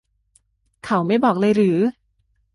[0.85, 1.77] เขาไม่บอกเลยหรือ